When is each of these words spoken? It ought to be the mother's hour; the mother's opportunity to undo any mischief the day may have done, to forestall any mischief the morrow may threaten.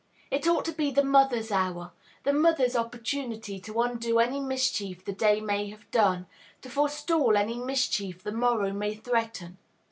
It 0.31 0.47
ought 0.47 0.65
to 0.65 0.71
be 0.71 0.89
the 0.89 1.03
mother's 1.03 1.51
hour; 1.51 1.91
the 2.23 2.33
mother's 2.33 2.75
opportunity 2.75 3.59
to 3.59 3.81
undo 3.83 4.17
any 4.17 4.39
mischief 4.39 5.05
the 5.05 5.11
day 5.13 5.39
may 5.39 5.69
have 5.69 5.91
done, 5.91 6.25
to 6.63 6.71
forestall 6.71 7.37
any 7.37 7.59
mischief 7.59 8.23
the 8.23 8.31
morrow 8.31 8.73
may 8.73 8.95
threaten. 8.95 9.59